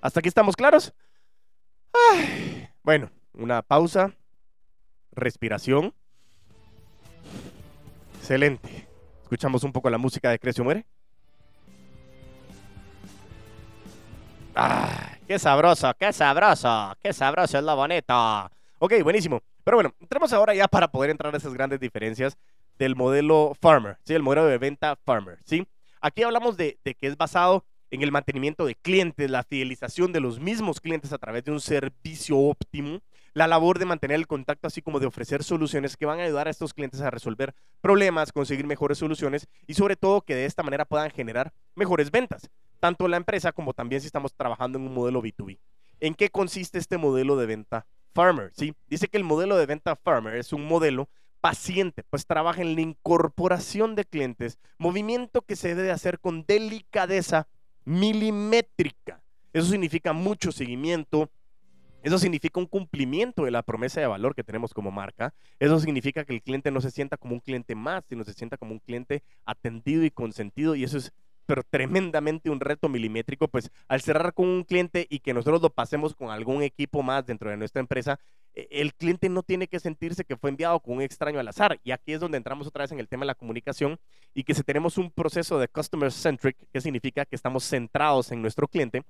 [0.00, 0.94] ¿Hasta aquí estamos claros?
[2.82, 4.14] bueno, una pausa,
[5.12, 5.92] respiración.
[8.16, 8.88] Excelente.
[9.24, 10.86] Escuchamos un poco la música de Crecio Muere.
[14.54, 15.15] ¡Ah!
[15.26, 15.92] ¡Qué sabroso!
[15.98, 16.96] ¡Qué sabroso!
[17.02, 18.48] ¡Qué sabroso es lo bonito!
[18.78, 19.42] Ok, buenísimo.
[19.64, 22.38] Pero bueno, entremos ahora ya para poder entrar a esas grandes diferencias
[22.78, 24.14] del modelo Farmer, ¿sí?
[24.14, 25.66] El modelo de venta Farmer, ¿sí?
[26.00, 30.20] Aquí hablamos de, de que es basado en el mantenimiento de clientes, la fidelización de
[30.20, 33.00] los mismos clientes a través de un servicio óptimo,
[33.34, 36.46] la labor de mantener el contacto, así como de ofrecer soluciones que van a ayudar
[36.46, 40.62] a estos clientes a resolver problemas, conseguir mejores soluciones y sobre todo que de esta
[40.62, 44.94] manera puedan generar mejores ventas tanto la empresa como también si estamos trabajando en un
[44.94, 45.58] modelo B2B.
[46.00, 48.52] ¿En qué consiste este modelo de venta Farmer?
[48.54, 48.74] ¿sí?
[48.88, 51.08] Dice que el modelo de venta Farmer es un modelo
[51.40, 57.46] paciente, pues trabaja en la incorporación de clientes, movimiento que se debe hacer con delicadeza
[57.84, 59.22] milimétrica.
[59.52, 61.30] Eso significa mucho seguimiento,
[62.02, 65.34] eso significa un cumplimiento de la promesa de valor que tenemos como marca.
[65.58, 68.56] Eso significa que el cliente no se sienta como un cliente más, sino se sienta
[68.56, 70.74] como un cliente atendido y consentido.
[70.76, 71.12] Y eso es
[71.46, 75.70] pero tremendamente un reto milimétrico, pues al cerrar con un cliente y que nosotros lo
[75.70, 78.18] pasemos con algún equipo más dentro de nuestra empresa,
[78.54, 81.78] e, el cliente no tiene que sentirse que fue enviado con un extraño al azar.
[81.84, 83.98] Y aquí es donde entramos otra vez en el tema de la comunicación
[84.34, 88.42] y que si tenemos un proceso de customer centric, que significa que estamos centrados en
[88.42, 89.02] nuestro cliente,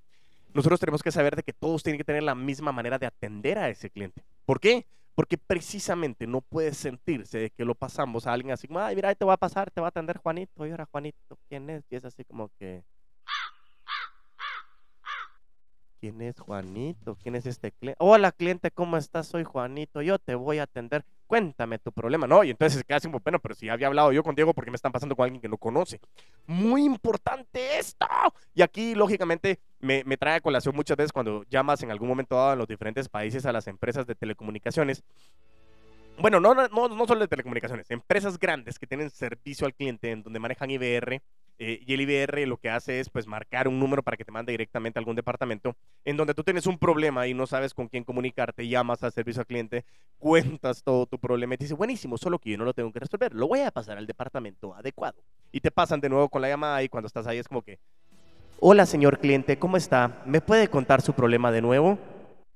[0.53, 3.59] nosotros tenemos que saber de que todos tienen que tener la misma manera de atender
[3.59, 4.22] a ese cliente.
[4.44, 4.87] ¿Por qué?
[5.16, 9.14] Porque precisamente no puede sentirse de que lo pasamos a alguien así como, ay, mira,
[9.14, 10.66] te va a pasar, te va a atender Juanito.
[10.66, 11.85] Y ahora, Juanito, ¿quién es?
[11.90, 12.85] Y es así como que...
[15.98, 17.16] ¿Quién es Juanito?
[17.22, 17.96] ¿Quién es este cliente?
[17.98, 19.26] Hola, cliente, ¿cómo estás?
[19.26, 21.02] Soy Juanito, yo te voy a atender.
[21.26, 22.26] Cuéntame tu problema.
[22.26, 24.52] No, y entonces se queda así como, bueno, pero si había hablado yo con Diego,
[24.52, 25.98] ¿por qué me están pasando con alguien que no conoce?
[26.46, 28.07] Muy importante esto.
[28.55, 32.36] Y aquí, lógicamente, me, me trae a colación muchas veces cuando llamas en algún momento
[32.36, 35.02] dado en los diferentes países a las empresas de telecomunicaciones
[36.18, 40.22] bueno, no, no, no solo de telecomunicaciones, empresas grandes que tienen servicio al cliente en
[40.22, 41.20] donde manejan IBR
[41.58, 44.32] eh, y el IBR lo que hace es pues marcar un número para que te
[44.32, 47.88] mande directamente a algún departamento en donde tú tienes un problema y no sabes con
[47.88, 49.84] quién comunicarte, llamas al servicio al cliente,
[50.18, 53.00] cuentas todo tu problema y te dice, buenísimo, solo que yo no lo tengo que
[53.00, 55.22] resolver, lo voy a pasar al departamento adecuado.
[55.52, 57.78] Y te pasan de nuevo con la llamada y cuando estás ahí es como que,
[58.61, 60.23] hola señor cliente, ¿cómo está?
[60.27, 61.99] ¿Me puede contar su problema de nuevo?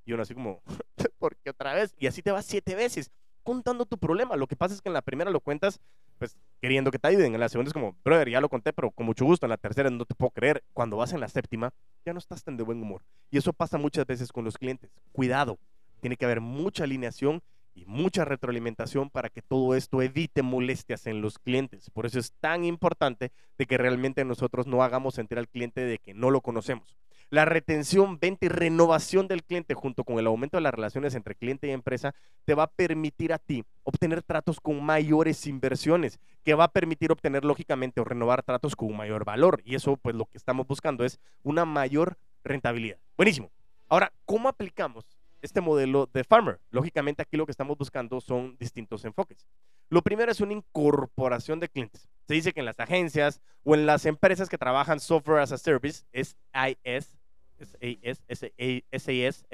[0.04, 0.60] Y uno así como,
[1.18, 1.94] ¿por qué otra vez?
[1.98, 3.10] Y así te vas siete veces
[3.42, 4.36] contando tu problema.
[4.36, 5.80] Lo que pasa es que en la primera lo cuentas,
[6.18, 7.34] pues queriendo que te ayuden.
[7.34, 9.46] En la segunda es como, brother, ya lo conté, pero con mucho gusto.
[9.46, 10.62] En la tercera no te puedo creer.
[10.72, 11.72] Cuando vas en la séptima,
[12.04, 13.02] ya no estás tan de buen humor.
[13.30, 14.90] Y eso pasa muchas veces con los clientes.
[15.12, 15.58] Cuidado,
[16.00, 17.42] tiene que haber mucha alineación
[17.74, 21.90] y mucha retroalimentación para que todo esto evite molestias en los clientes.
[21.90, 25.98] Por eso es tan importante de que realmente nosotros no hagamos sentir al cliente de
[25.98, 26.96] que no lo conocemos.
[27.30, 31.36] La retención, venta y renovación del cliente junto con el aumento de las relaciones entre
[31.36, 32.12] cliente y empresa
[32.44, 37.12] te va a permitir a ti obtener tratos con mayores inversiones, que va a permitir
[37.12, 39.62] obtener lógicamente o renovar tratos con un mayor valor.
[39.64, 42.98] Y eso pues lo que estamos buscando es una mayor rentabilidad.
[43.16, 43.52] Buenísimo.
[43.88, 45.04] Ahora, ¿cómo aplicamos
[45.42, 46.60] este modelo de Farmer?
[46.70, 49.46] Lógicamente aquí lo que estamos buscando son distintos enfoques.
[49.88, 52.08] Lo primero es una incorporación de clientes.
[52.26, 55.58] Se dice que en las agencias o en las empresas que trabajan software as a
[55.58, 57.18] service, es IS,
[57.58, 59.44] SIS, SIS, SIS,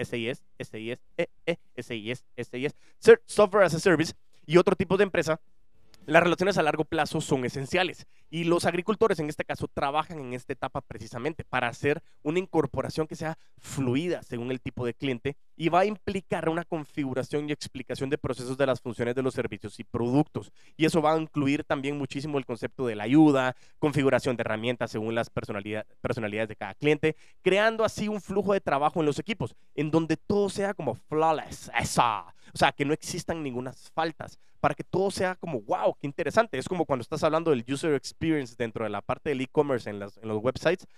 [0.58, 1.00] SIS,
[1.76, 2.74] SIS, SIS,
[3.26, 5.40] software as a service y otro tipo de empresa,
[6.06, 10.34] las relaciones a largo plazo son esenciales y los agricultores en este caso trabajan en
[10.34, 15.36] esta etapa precisamente para hacer una incorporación que sea fluida según el tipo de cliente
[15.56, 19.34] y va a implicar una configuración y explicación de procesos de las funciones de los
[19.34, 20.52] servicios y productos.
[20.76, 24.92] Y eso va a incluir también muchísimo el concepto de la ayuda, configuración de herramientas
[24.92, 29.56] según las personalidades de cada cliente, creando así un flujo de trabajo en los equipos
[29.74, 31.70] en donde todo sea como flawless.
[31.76, 32.26] Esa.
[32.54, 36.58] O sea, que no existan ninguna faltas para que todo sea como, wow, qué interesante.
[36.58, 40.02] Es como cuando estás hablando del user experience dentro de la parte del e-commerce en,
[40.02, 40.88] en, los websites.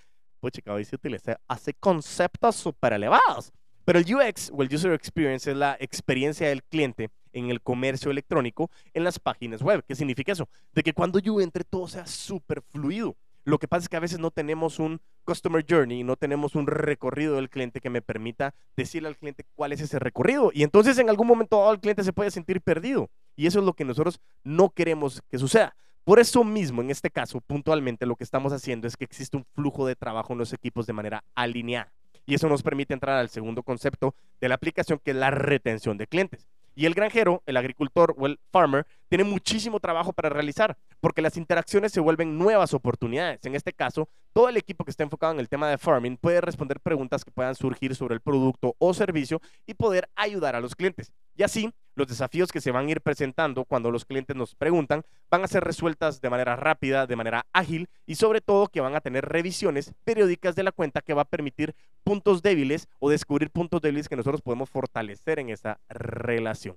[0.40, 3.52] Pues chica, hoy se utiliza, hace conceptos súper elevados.
[3.85, 8.11] Pero el UX o el user experience es la experiencia del cliente en el comercio
[8.11, 9.85] electrónico en las páginas web.
[9.87, 10.48] ¿Qué significa eso?
[10.72, 13.18] De que cuando yo entre todo sea súper fluido.
[13.49, 16.67] Lo que pasa es que a veces no tenemos un customer journey, no tenemos un
[16.67, 20.51] recorrido del cliente que me permita decirle al cliente cuál es ese recorrido.
[20.53, 23.09] Y entonces en algún momento dado el cliente se puede sentir perdido.
[23.37, 25.75] Y eso es lo que nosotros no queremos que suceda.
[26.05, 29.47] Por eso mismo, en este caso, puntualmente, lo que estamos haciendo es que existe un
[29.55, 31.91] flujo de trabajo en los equipos de manera alineada.
[32.27, 35.97] Y eso nos permite entrar al segundo concepto de la aplicación, que es la retención
[35.97, 36.47] de clientes.
[36.79, 41.37] Y el granjero, el agricultor o el farmer tiene muchísimo trabajo para realizar, porque las
[41.37, 43.45] interacciones se vuelven nuevas oportunidades.
[43.47, 46.41] En este caso, todo el equipo que está enfocado en el tema de farming puede
[46.41, 50.75] responder preguntas que puedan surgir sobre el producto o servicio y poder ayudar a los
[50.75, 51.12] clientes.
[51.37, 55.03] Y así, los desafíos que se van a ir presentando cuando los clientes nos preguntan
[55.31, 58.95] van a ser resueltas de manera rápida, de manera ágil y sobre todo que van
[58.95, 63.51] a tener revisiones periódicas de la cuenta que va a permitir puntos débiles o descubrir
[63.51, 66.77] puntos débiles que nosotros podemos fortalecer en esa relación.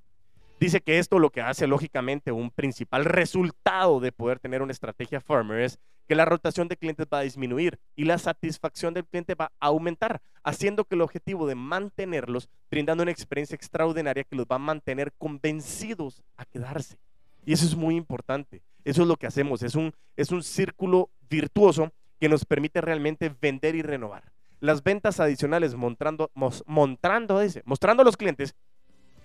[0.62, 5.20] Dice que esto lo que hace lógicamente un principal resultado de poder tener una estrategia
[5.20, 9.34] farmer es que la rotación de clientes va a disminuir y la satisfacción del cliente
[9.34, 14.46] va a aumentar, haciendo que el objetivo de mantenerlos, brindando una experiencia extraordinaria que los
[14.46, 17.00] va a mantener convencidos a quedarse.
[17.44, 18.62] Y eso es muy importante.
[18.86, 19.64] Eso es lo que hacemos.
[19.64, 24.32] Es un, es un círculo virtuoso que nos permite realmente vender y renovar.
[24.60, 28.54] Las ventas adicionales mostrando, mostrando, mostrando a los clientes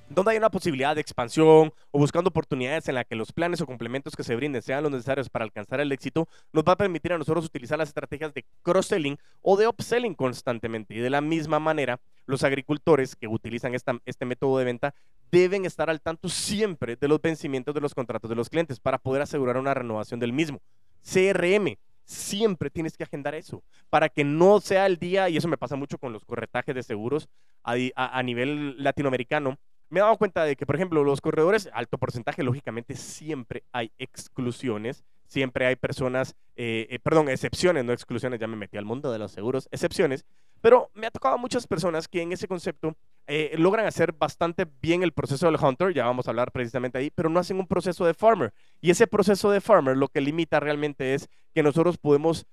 [0.09, 3.67] donde hay una posibilidad de expansión o buscando oportunidades en la que los planes o
[3.67, 7.13] complementos que se brinden sean los necesarios para alcanzar el éxito, nos va a permitir
[7.13, 10.95] a nosotros utilizar las estrategias de cross-selling o de upselling constantemente.
[10.95, 14.95] Y de la misma manera, los agricultores que utilizan este método de venta
[15.31, 18.99] deben estar al tanto siempre de los vencimientos de los contratos de los clientes para
[18.99, 20.61] poder asegurar una renovación del mismo.
[21.03, 25.59] CRM, siempre tienes que agendar eso para que no sea el día, y eso me
[25.59, 27.29] pasa mucho con los corretajes de seguros
[27.65, 32.43] a nivel latinoamericano, me he dado cuenta de que, por ejemplo, los corredores, alto porcentaje,
[32.43, 38.57] lógicamente, siempre hay exclusiones, siempre hay personas, eh, eh, perdón, excepciones, no exclusiones, ya me
[38.57, 40.25] metí al mundo de los seguros, excepciones,
[40.61, 42.97] pero me ha tocado a muchas personas que en ese concepto
[43.27, 47.11] eh, logran hacer bastante bien el proceso del hunter, ya vamos a hablar precisamente ahí,
[47.11, 48.53] pero no hacen un proceso de farmer.
[48.87, 52.47] Y ese proceso de farmer lo que limita realmente es que nosotros podemos,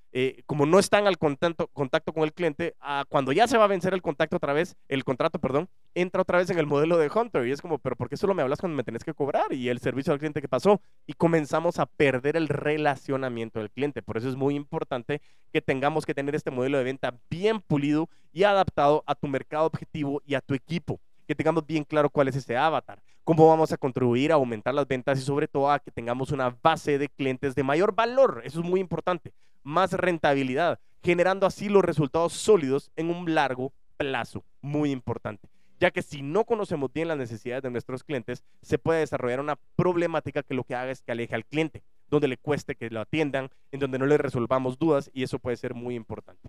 [0.47, 2.75] como no están al contacto, contacto con el cliente,
[3.07, 6.39] cuando ya se va a vencer el contacto otra vez, el contrato, perdón, entra otra
[6.39, 8.59] vez en el modelo de hunter y es como, pero ¿por qué solo me hablas
[8.59, 9.53] cuando me tenés que cobrar?
[9.53, 10.81] Y el servicio al cliente que pasó.
[11.05, 14.01] Y comenzamos a perder el relacionamiento del cliente.
[14.01, 18.09] Por eso es muy importante que tengamos que tener este modelo de venta bien pulido
[18.31, 20.99] y adaptado a tu mercado objetivo y a tu equipo.
[21.27, 24.87] Que tengamos bien claro cuál es ese avatar, cómo vamos a contribuir a aumentar las
[24.87, 28.41] ventas y sobre todo a que tengamos una base de clientes de mayor valor.
[28.43, 29.33] Eso es muy importante.
[29.63, 34.43] Más rentabilidad, generando así los resultados sólidos en un largo plazo.
[34.61, 35.47] Muy importante
[35.83, 39.57] ya que si no conocemos bien las necesidades de nuestros clientes, se puede desarrollar una
[39.75, 43.01] problemática que lo que haga es que aleje al cliente, donde le cueste que lo
[43.01, 46.47] atiendan, en donde no le resolvamos dudas y eso puede ser muy importante.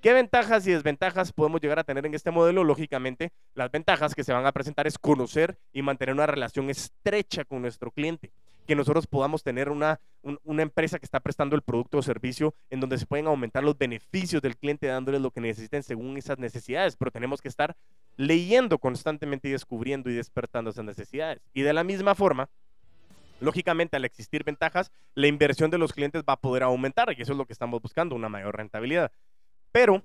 [0.00, 2.64] ¿Qué ventajas y desventajas podemos llegar a tener en este modelo?
[2.64, 7.44] Lógicamente, las ventajas que se van a presentar es conocer y mantener una relación estrecha
[7.44, 8.30] con nuestro cliente
[8.66, 10.00] que nosotros podamos tener una,
[10.44, 13.78] una empresa que está prestando el producto o servicio en donde se pueden aumentar los
[13.78, 17.76] beneficios del cliente dándoles lo que necesiten según esas necesidades, pero tenemos que estar
[18.16, 21.40] leyendo constantemente y descubriendo y despertando esas necesidades.
[21.54, 22.48] Y de la misma forma,
[23.40, 27.32] lógicamente al existir ventajas, la inversión de los clientes va a poder aumentar y eso
[27.32, 29.12] es lo que estamos buscando, una mayor rentabilidad.
[29.76, 30.02] Pero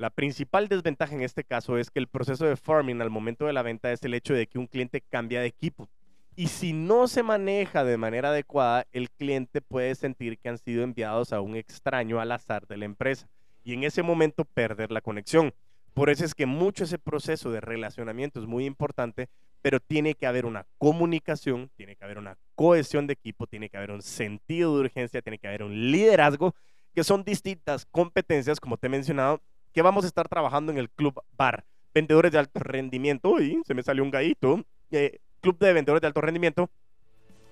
[0.00, 3.52] La principal desventaja en este caso es que el proceso de farming al momento de
[3.52, 5.90] la venta es el hecho de que un cliente cambia de equipo.
[6.36, 10.84] Y si no se maneja de manera adecuada, el cliente puede sentir que han sido
[10.84, 13.28] enviados a un extraño al azar de la empresa
[13.62, 15.52] y en ese momento perder la conexión.
[15.92, 19.28] Por eso es que mucho ese proceso de relacionamiento es muy importante,
[19.60, 23.76] pero tiene que haber una comunicación, tiene que haber una cohesión de equipo, tiene que
[23.76, 26.54] haber un sentido de urgencia, tiene que haber un liderazgo,
[26.94, 29.40] que son distintas competencias, como te he mencionado,
[29.72, 31.64] que vamos a estar trabajando en el Club Bar.
[31.94, 36.06] Vendedores de alto rendimiento, uy, se me salió un gallito, eh, Club de Vendedores de
[36.06, 36.70] Alto Rendimiento,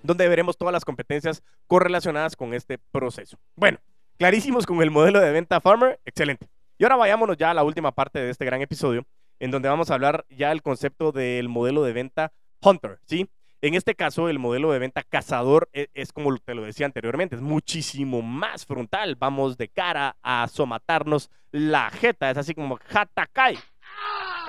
[0.03, 3.39] donde veremos todas las competencias correlacionadas con este proceso.
[3.57, 3.79] Bueno,
[4.17, 6.49] clarísimos con el modelo de venta Farmer, excelente.
[6.79, 9.05] Y ahora vayámonos ya a la última parte de este gran episodio,
[9.41, 13.29] en donde vamos a hablar ya el concepto del modelo de venta Hunter, ¿sí?
[13.61, 17.35] En este caso, el modelo de venta cazador es, es, como te lo decía anteriormente,
[17.35, 19.17] es muchísimo más frontal.
[19.17, 23.59] Vamos de cara a somatarnos la jeta, es así como jatakai.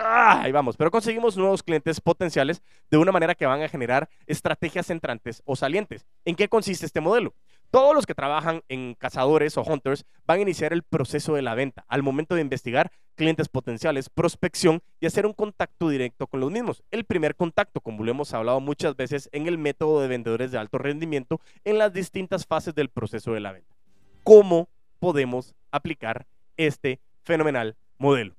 [0.02, 4.10] Ah, ahí vamos, pero conseguimos nuevos clientes potenciales de una manera que van a generar
[4.28, 6.06] estrategias entrantes o salientes.
[6.24, 7.34] ¿En qué consiste este modelo?
[7.70, 11.54] Todos los que trabajan en cazadores o hunters van a iniciar el proceso de la
[11.54, 16.52] venta al momento de investigar clientes potenciales, prospección y hacer un contacto directo con los
[16.52, 16.84] mismos.
[16.90, 20.58] El primer contacto, como lo hemos hablado muchas veces en el método de vendedores de
[20.58, 23.76] alto rendimiento en las distintas fases del proceso de la venta.
[24.24, 28.36] ¿Cómo podemos aplicar este fenomenal modelo?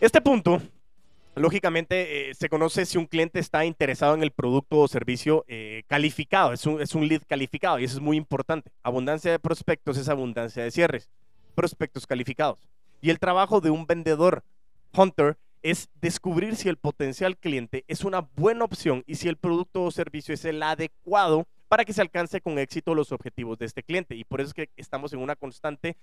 [0.00, 0.62] Este punto
[1.34, 5.82] lógicamente eh, se conoce si un cliente está interesado en el producto o servicio eh,
[5.88, 8.70] calificado, es un, es un lead calificado y eso es muy importante.
[8.84, 11.10] Abundancia de prospectos es abundancia de cierres,
[11.56, 12.68] prospectos calificados.
[13.04, 14.44] Y el trabajo de un vendedor
[14.96, 19.82] hunter es descubrir si el potencial cliente es una buena opción y si el producto
[19.82, 23.82] o servicio es el adecuado para que se alcance con éxito los objetivos de este
[23.82, 24.16] cliente.
[24.16, 25.98] Y por eso es que estamos en una constante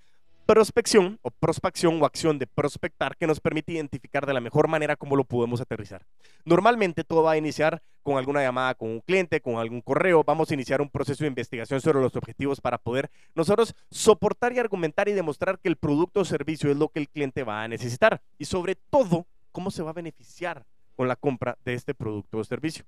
[0.52, 4.98] prospección o prospección o acción de prospectar que nos permite identificar de la mejor manera
[4.98, 6.06] cómo lo podemos aterrizar.
[6.44, 10.52] Normalmente todo va a iniciar con alguna llamada con un cliente, con algún correo, vamos
[10.52, 15.08] a iniciar un proceso de investigación sobre los objetivos para poder nosotros soportar y argumentar
[15.08, 18.22] y demostrar que el producto o servicio es lo que el cliente va a necesitar
[18.38, 20.66] y sobre todo cómo se va a beneficiar
[20.98, 22.84] con la compra de este producto o servicio.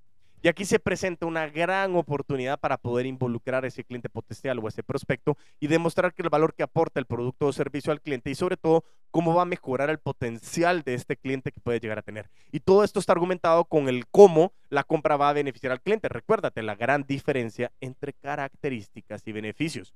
[0.45, 4.67] Y aquí se presenta una gran oportunidad para poder involucrar a ese cliente potencial o
[4.67, 8.29] ese prospecto y demostrar que el valor que aporta el producto o servicio al cliente
[8.29, 11.97] y sobre todo cómo va a mejorar el potencial de este cliente que puede llegar
[11.97, 12.29] a tener.
[12.51, 16.10] Y todo esto está argumentado con el cómo la compra va a beneficiar al cliente.
[16.10, 19.93] Recuérdate la gran diferencia entre características y beneficios.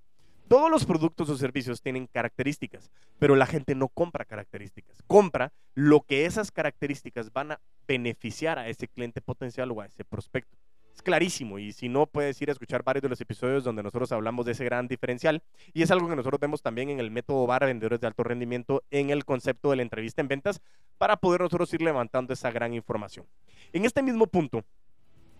[0.48, 5.04] Todos los productos o servicios tienen características, pero la gente no compra características.
[5.06, 10.06] Compra lo que esas características van a beneficiar a ese cliente potencial o a ese
[10.06, 10.58] prospecto.
[10.96, 14.12] Es clarísimo y si no puedes ir a escuchar varios de los episodios donde nosotros
[14.14, 17.46] hablamos de ese gran diferencial y es algo que nosotros vemos también en el método
[17.46, 20.62] VAR Vendedores de Alto Rendimiento en el concepto de la entrevista en ventas
[20.98, 23.26] para poder nosotros ir levantando esa gran información.
[23.74, 24.64] En este mismo punto,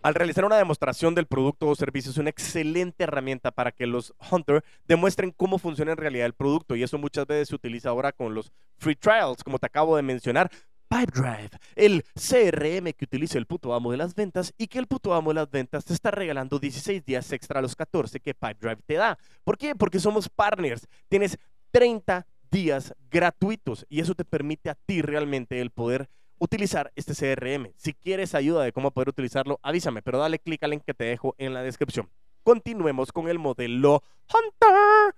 [0.02, 4.14] al realizar una demostración del producto o servicio es una excelente herramienta para que los
[4.32, 8.12] hunters demuestren cómo funciona en realidad el producto y eso muchas veces se utiliza ahora
[8.12, 10.50] con los free trials, como te acabo de mencionar.
[10.90, 15.14] Pipedrive, el CRM que utiliza el puto amo de las ventas y que el puto
[15.14, 18.82] amo de las ventas te está regalando 16 días extra a los 14 que Pipedrive
[18.86, 19.18] te da.
[19.44, 19.76] ¿Por qué?
[19.76, 20.88] Porque somos partners.
[21.10, 21.38] Tienes
[21.72, 27.72] 30 días gratuitos y eso te permite a ti realmente el poder utilizar este CRM.
[27.78, 31.06] Si quieres ayuda de cómo poder utilizarlo, avísame, pero dale clic al link que te
[31.06, 32.10] dejo en la descripción.
[32.44, 35.16] Continuemos con el modelo Hunter.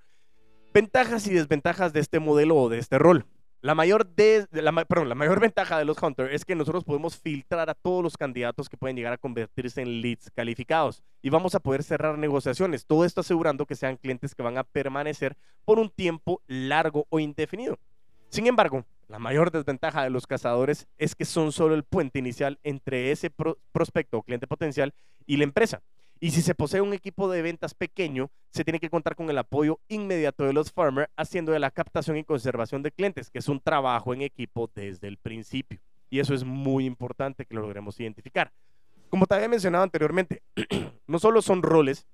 [0.74, 3.26] Ventajas y desventajas de este modelo o de este rol.
[3.62, 7.70] La mayor, de, la, la mayor ventaja de los Hunter es que nosotros podemos filtrar
[7.70, 11.60] a todos los candidatos que pueden llegar a convertirse en leads calificados y vamos a
[11.60, 12.86] poder cerrar negociaciones.
[12.86, 17.20] Todo esto asegurando que sean clientes que van a permanecer por un tiempo largo o
[17.20, 17.78] indefinido.
[18.30, 22.60] Sin embargo, la mayor desventaja de los cazadores es que son solo el puente inicial
[22.64, 23.32] entre ese
[23.72, 24.94] prospecto o cliente potencial
[25.26, 25.82] y la empresa.
[26.20, 29.38] Y si se posee un equipo de ventas pequeño, se tiene que contar con el
[29.38, 33.50] apoyo inmediato de los farmers, haciendo de la captación y conservación de clientes, que es
[33.50, 35.80] un trabajo en equipo desde el principio.
[36.12, 38.52] Y eso es muy importante que lo logremos identificar.
[39.10, 40.44] Como te había mencionado anteriormente,
[41.08, 42.06] no solo son roles,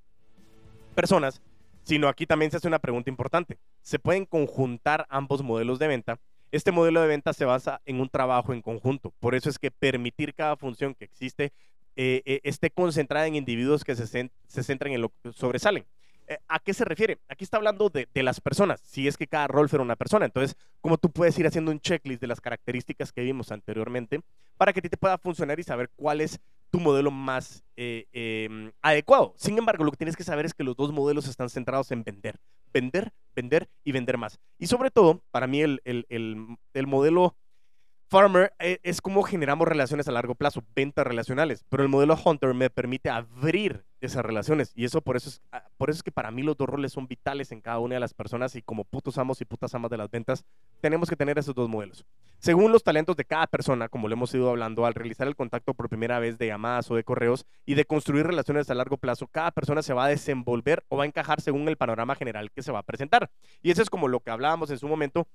[0.93, 1.41] personas,
[1.83, 3.57] sino aquí también se hace una pregunta importante.
[3.81, 6.19] ¿Se pueden conjuntar ambos modelos de venta?
[6.55, 9.11] Este modelo de venta se basa en un trabajo en conjunto.
[9.19, 11.51] Por eso es que permitir cada función que existe
[11.97, 15.85] eh, eh, esté concentrada en individuos que se, se centran en lo que sobresalen.
[16.27, 17.19] Eh, ¿A qué se refiere?
[17.27, 20.27] Aquí está hablando de, las personas, si es que cada rol fuera una persona.
[20.27, 24.21] Entonces, como tú puedes ir haciendo un checklist de las características que vimos anteriormente
[24.55, 26.39] para que a ti te pueda funcionar y saber cuál es
[26.69, 29.33] tu modelo más em, adecuado.
[29.35, 32.05] Sin embargo, lo que tienes que saber es que los dos modelos están centrados en
[32.05, 32.39] vender
[32.75, 34.37] vender, vender y vender más.
[34.59, 37.37] Y sobre todo, para mí el, el, el, el modelo
[38.15, 42.53] Farmer eh, es como generamos relaciones a largo plazo, ventas relacionales, pero el modelo Hunter
[42.53, 46.13] me permite abrir esas relaciones y eso por eso es ah, por eso es que
[46.13, 48.85] para mí los dos roles son vitales en cada una de las personas y como
[48.85, 50.45] putos amos y putas amas de las ventas
[50.79, 52.05] tenemos que tener esos dos modelos.
[52.39, 55.73] Según los talentos de cada persona, como lo hemos ido hablando, al realizar el contacto
[55.73, 59.27] por primera vez de llamadas o de correos y de construir relaciones a largo plazo,
[59.27, 62.63] cada persona se va a desenvolver o va a encajar según el panorama general que
[62.63, 63.29] se va a presentar.
[63.61, 65.27] Y eso es como lo que hablábamos en su momento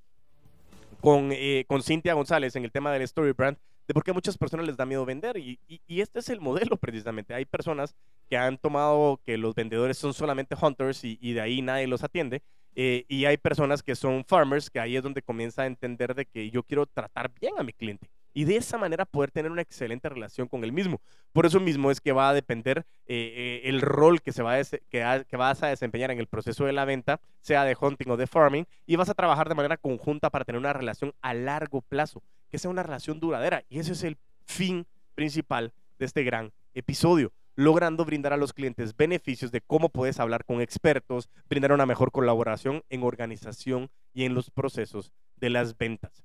[1.01, 4.39] con, eh, Cintia González en el tema del Story Brand, de por qué a muchas
[4.39, 5.37] personas les da miedo vender.
[5.37, 7.35] Y, este es el modelo precisamente.
[7.35, 7.95] Hay personas
[8.29, 12.05] que han tomado que los vendedores son solamente hunters y, y de ahí nadie los
[12.05, 12.43] atiende.
[12.77, 16.27] Eh, y hay personas que son farmers, que ahí es donde comienza a entender de
[16.27, 19.63] que yo quiero tratar bien a mi cliente y de esa manera poder tener una
[19.63, 21.01] excelente relación con el mismo.
[21.33, 25.25] Por eso mismo es que va a depender eh, el rol que, se va que,
[25.29, 28.27] que, vas a desempeñar en el proceso de la venta, sea de hunting o de
[28.27, 32.23] farming, y vas a trabajar de manera conjunta para tener una relación a largo plazo,
[32.51, 33.65] que sea una relación duradera.
[33.69, 38.97] Y ese es el fin principal de este gran episodio logrando brindar a los clientes
[38.97, 44.33] beneficios de cómo puedes hablar con expertos, brindar una mejor colaboración en organización y en
[44.33, 46.25] los procesos de las ventas.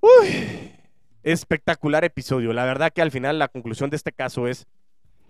[0.00, 0.72] Uy,
[1.22, 2.52] espectacular episodio.
[2.52, 4.66] La verdad que al final la conclusión de este caso es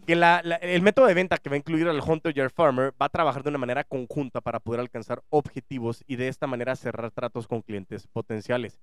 [0.07, 3.07] que el método de venta que va a incluir al Hunter y al Farmer va
[3.07, 7.11] a trabajar de una manera conjunta para poder alcanzar objetivos y de esta manera cerrar
[7.11, 8.79] tratos con clientes potenciales.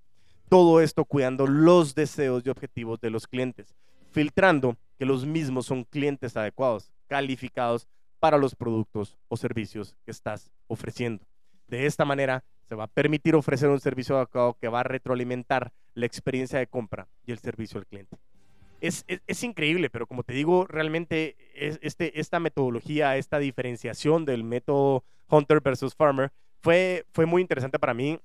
[0.50, 3.76] Todo esto cuidando los deseos y objetivos de los clientes,
[4.12, 7.88] filtrando que los mismos son clientes adecuados, calificados
[8.20, 11.26] para los productos o servicios que estás ofreciendo.
[11.68, 15.72] De esta manera, se va a permitir ofrecer un servicio adecuado que va a retroalimentar
[15.94, 18.18] la experiencia de compra y el servicio al cliente.
[18.82, 25.04] Es, es, increíble, pero como te digo, realmente este, esta metodología, esta diferenciación del método
[25.30, 28.20] Hunter versus Farmer fue, fue muy interesante para mí.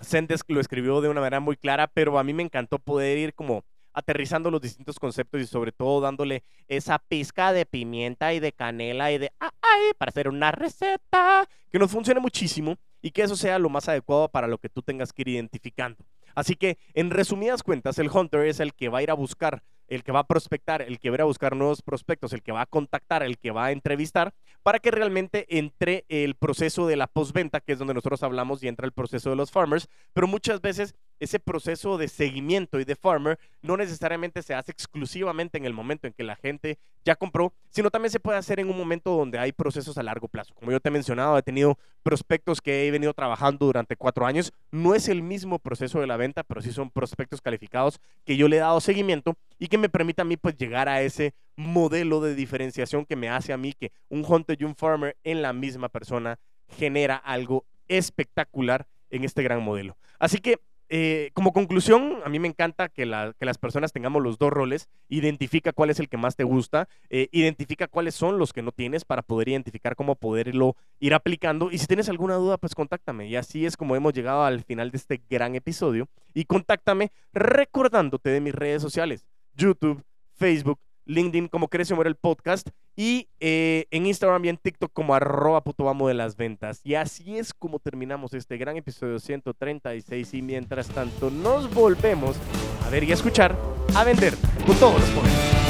[0.00, 3.34] Sendesk lo escribió de una manera muy clara, pero a mí me encantó poder ir
[3.34, 3.64] como
[3.96, 9.10] aterrizando los distintos conceptos y sobre todo dándole esa pizca de pimienta y de canela
[9.10, 13.58] y de ay para hacer una receta que nos funcione muchísimo y que eso sea
[13.58, 16.04] lo más adecuado para lo que tú tengas que ir identificando.
[16.34, 19.62] Así que, en resumidas cuentas, el hunter es el que va a ir a buscar
[19.88, 22.62] el que va a prospectar, el que va a buscar nuevos prospectos, el que va
[22.62, 27.06] a contactar, el que va a entrevistar, para que realmente entre el proceso de la
[27.06, 30.60] postventa, que es donde nosotros hablamos, y entra el proceso de los farmers, pero muchas
[30.60, 35.72] veces ese proceso de seguimiento y de farmer no necesariamente se hace exclusivamente en el
[35.72, 39.16] momento en que la gente ya compró, sino también se puede hacer en un momento
[39.16, 40.54] donde hay procesos a largo plazo.
[40.54, 44.52] Como yo te he mencionado, he tenido prospectos que he venido trabajando durante cuatro años.
[44.70, 48.48] No es el mismo proceso de la venta, pero sí son prospectos calificados que yo
[48.48, 52.20] le he dado seguimiento y que me permita a mí pues llegar a ese modelo
[52.20, 55.52] de diferenciación que me hace a mí que un hunter y un farmer en la
[55.52, 56.38] misma persona
[56.68, 59.96] genera algo espectacular en este gran modelo.
[60.18, 60.58] Así que
[60.88, 64.88] eh, como conclusión, a mí me encanta que, las personas tengamos los dos roles.
[65.08, 68.72] Identifica cuál es el que más te gusta, eh, identifica cuáles son los que no
[68.72, 71.70] tienes para poder identificar cómo poderlo ir aplicando.
[71.70, 73.26] Y si tienes alguna duda, pues contáctame.
[73.28, 76.08] Y así es como hemos llegado al final de este gran episodio.
[76.34, 79.24] Y contáctame recordándote de mis redes sociales.
[79.54, 84.92] YouTube, Facebook, LinkedIn como Crece Muere el Podcast y eh, en Instagram y en TikTok
[84.92, 86.80] como arroba puto amo de las ventas.
[86.84, 92.36] Y así es como terminamos este gran episodio 136 y mientras tanto nos volvemos
[92.84, 93.56] a ver y a escuchar
[93.94, 94.34] a vender
[94.66, 95.65] con todos los poderes.